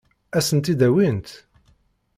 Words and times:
Ad 0.37 0.43
sen-tt-id-awint? 0.47 1.29